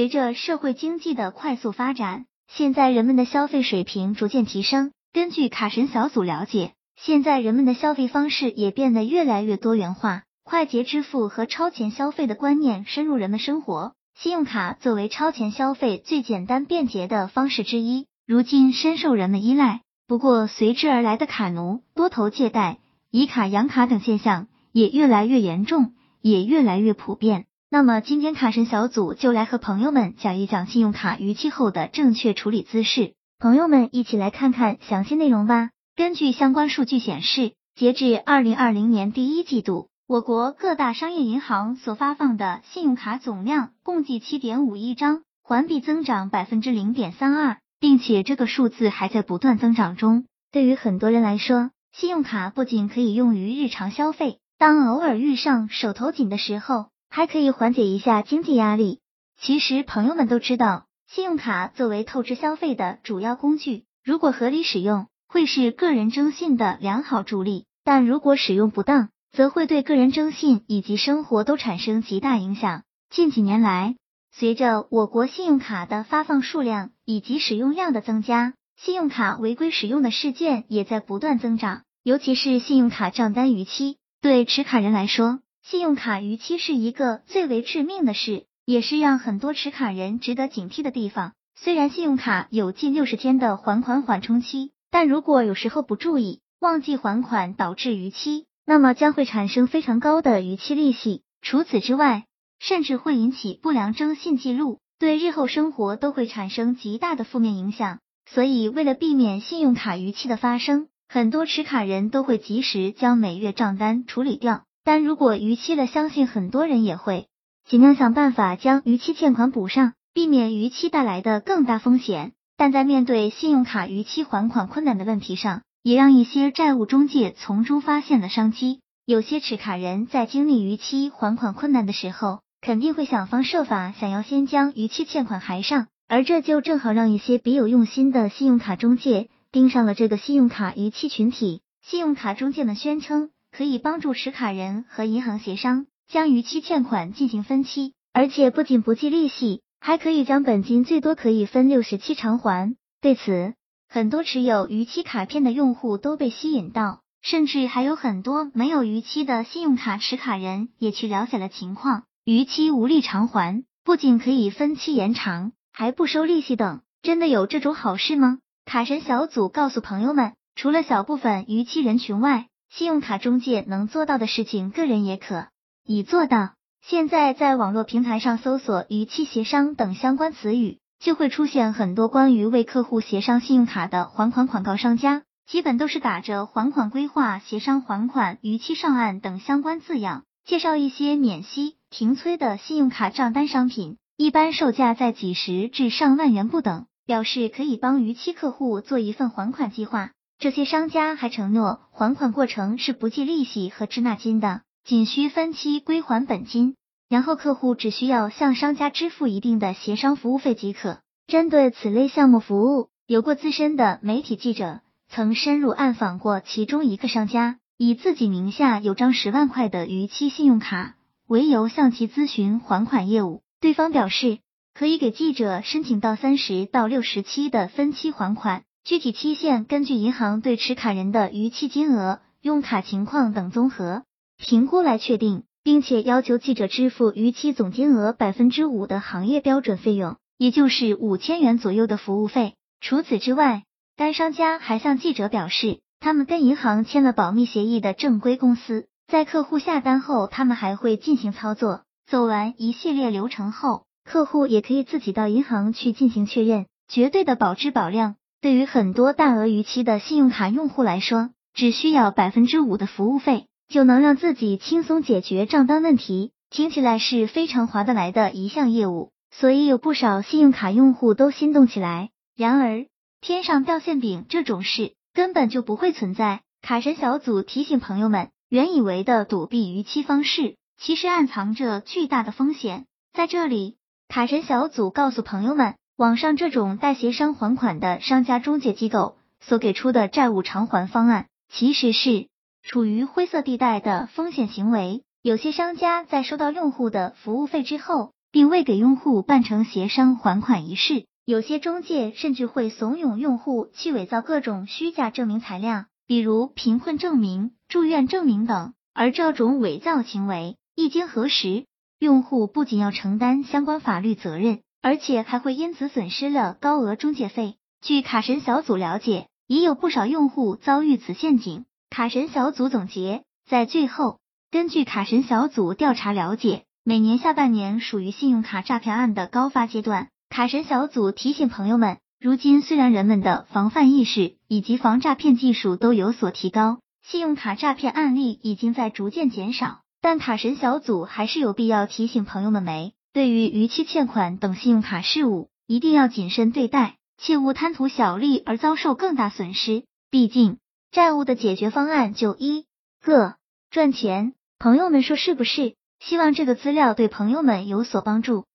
[0.00, 4.92] 随着社会经济的快速发展，现在人们的消费水平逐渐提升。
[5.12, 13.92] 根据卡神小组了解，现在人们的消费方式也变得越来越多元化，快捷支付和超前消费的观念深入人们生活。
[14.18, 19.82] 信用卡作为超前消费最简单便捷的方式之一，如今深受人们依赖。
[20.06, 22.78] 不过，随之而来的卡奴、多头借贷、
[23.10, 25.92] 以卡养卡等现象也越来越严重，
[26.22, 27.44] 也越来越普遍。
[27.72, 33.14] 那么，今天卡神小组就来和朋友们讲一讲信用卡逾期后的正确处理姿势。
[33.38, 35.70] 朋友们一起来看看详细内容吧。
[35.94, 50.24] 根据相关数据显示，截至二零二零年第一季度，我国各大商业银行所发放的信用卡总量共计七点五亿张，环比增长百分之零点三二，并且这个数字还在不断增长中。
[50.50, 56.86] 对于很多人来说，信用卡不仅可以用于日常消费，当偶尔遇上手头紧的时候。
[57.10, 59.00] 还可以缓解一下经济压力。
[59.36, 72.84] 其实朋友们都知道，信用卡作为透支消费的主要工具，如果合理使用，会是个人征信的良好助力；但如果使用不当，则会对个人征信以及生活都产生极大影响。
[73.10, 73.96] 近几年来，
[74.32, 85.40] 随着我国信用卡的发放数量以及使用量的增加，信用卡违规使用的事件也在不断增长，尤其是信用卡账单逾期，对持卡人来说。
[85.62, 91.32] 信用卡逾期是一个最为致命的事，也是让很多持卡人值得警惕的地方。
[91.54, 101.22] 虽然信用卡有近六十天的还款缓冲期，但如果有时候不注意，忘记还款导致逾期，那么将会产生非常高的逾期利息。
[101.42, 102.24] 除此之外，
[102.58, 107.98] 甚至会引起不良征信记录，对日后生活都会产生极大的负面影响。
[108.30, 114.64] 所以，为了避免信用卡逾期的发生，很多持卡人都会及时将每月账单处理掉。
[114.84, 117.26] 但如果逾期了，相信很多人也会
[117.68, 122.32] 尽量想办法将逾期欠款补上，避免逾期带来的更大风险。
[122.56, 128.80] 但在面对信用卡逾期还款困难的问题上，也让一些债务中介从中发现了商机。
[129.06, 141.62] 有些持卡人在经历逾期还款困难的时候，肯定会想方设法想要先将逾期欠款还上，而这就正好让一些别有用心的信用卡中介盯上了这个信用卡逾期群体。
[141.82, 143.30] 信用卡中介们宣称。
[143.50, 152.76] 可以帮助持卡人和银行协商，将逾期欠款进行分期，而且不仅不计利息，还可以将本金最多可以分六十期偿还。
[153.00, 153.54] 对此，
[153.88, 162.04] 很多持有逾期卡片的用户都被吸引到，甚至还有很多没有逾期的信用卡持卡人也去了解了情况。
[162.24, 168.38] 逾期无力偿还，不仅可以分期延长，还不收利息等，真的有这种好事吗？
[168.66, 175.48] 卡神小组告诉朋友们，除了小部分逾期人群外，信用卡中介能做到的事情，个人也可
[175.84, 176.52] 以做到。
[176.80, 200.12] 现在在网络平台上搜索“逾期协商”等相关词语，就会出现很多关于为客户协商信用卡的还款广告，商家基本都是打着还款规划、协商还款、逾期上岸等相关字样，介绍一些免息、停催的信用卡账单商品，一般售价在几十至上万元不等，表示可以帮逾期客户做一份还款计划。
[200.40, 206.76] 这些商家还承诺还款过程是不计利息和滞纳金的，仅需分期归还本金，
[207.10, 211.00] 然后客户只需要向商家支付一定的协商服务费即可。
[211.26, 214.80] 针对此类项目服务，有过资深的媒体记者
[215.10, 220.94] 曾深入暗访过其中一个商家，以自己名下有张十万块的逾期信用卡
[221.28, 224.38] 为由向其咨询还款业务，对方表示
[224.72, 228.62] 可以给记者申请到三十到六十期的分期还款。
[228.84, 234.04] 具体期限根据银行对持卡人的逾期金额、用卡情况等综合
[234.38, 242.54] 评估来确定，并且要求记者支付逾期总金额百分之五的行业标准费用，也就是五千元左右的服务费。
[242.80, 243.64] 除此之外，
[243.96, 258.16] 该商家还向记者表示，他们跟银行签了保密协议的正规公司，在客户下单后，他们还会进行操作，走完一系列流程后，客户也可以自己到银行去进行确认，绝对的保质保量。
[258.40, 272.08] 对于很多大额逾期的信用卡用户来说，只需要百分之五的服务费，就能让自己轻松解决账单问题，听起来是非常划得来的一项业务，所以有不少信用卡用户都心动起来。
[272.34, 272.86] 然而，
[273.20, 276.40] 天上掉馅饼这种事根本就不会存在。
[276.62, 282.86] 卡神小组提醒朋友们，原以为的躲避逾期方式，其实暗藏着巨大的风险。
[283.12, 283.76] 在这里，
[284.08, 285.74] 卡神小组告诉朋友们。
[286.00, 292.28] 网上这种代协商还款的商家中介机构所给出的债务偿还方案，其实是
[292.62, 295.02] 处于灰色地带的风险行为。
[295.20, 301.04] 有些商家在收到用户的服务费之后，并未给用户办成协商还款仪式。
[301.26, 308.72] 有些中介甚至会怂恿用户去伪造各种虚假证明材料，比如贫困证明、住院证明等。
[308.94, 311.66] 而这种伪造行为一经核实，
[311.98, 317.56] 用户不仅要承担相关法律责任，而且还会因此损失了高额中介费。
[317.82, 321.64] 据卡神小组了解，已有不少用户遭遇此陷阱。
[321.90, 324.18] 卡神小组总结在最后，
[324.50, 330.08] 根据卡神小组调查了解，每年下半年属于信用卡诈骗案的高发阶段。
[330.28, 339.80] 卡神小组提醒朋友们，如今虽然人们的防范意识以及防诈骗技术都有所提高，信用卡诈骗案例已经在逐渐减少。
[340.00, 349.84] 但卡神小组还是有必要提醒朋友们没，对于逾期欠款等信用卡事务，一定要谨慎对待，切勿贪图小利而遭受更大损失。
[350.10, 350.58] 毕竟，
[350.92, 352.66] 债务的解决方案就一
[353.02, 353.34] 个
[353.70, 354.34] 赚钱。
[354.58, 355.74] 朋友们说是不是？
[355.98, 358.46] 希望这个资料对朋友们有所帮助。